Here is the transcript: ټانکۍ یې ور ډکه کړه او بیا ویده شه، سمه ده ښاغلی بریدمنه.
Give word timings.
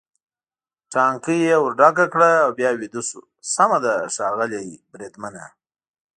ټانکۍ 0.91 1.39
یې 1.47 1.55
ور 1.61 1.73
ډکه 1.79 2.05
کړه 2.13 2.31
او 2.43 2.49
بیا 2.59 2.69
ویده 2.79 3.01
شه، 3.07 3.19
سمه 3.53 3.77
ده 3.83 3.93
ښاغلی 4.13 4.65
بریدمنه. 4.91 5.45